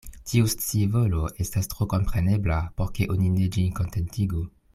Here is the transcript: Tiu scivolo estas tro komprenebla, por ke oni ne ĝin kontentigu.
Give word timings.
Tiu 0.29 0.45
scivolo 0.53 1.27
estas 1.45 1.69
tro 1.75 1.87
komprenebla, 1.93 2.57
por 2.81 2.91
ke 2.97 3.09
oni 3.17 3.31
ne 3.37 3.53
ĝin 3.59 3.71
kontentigu. 3.83 4.45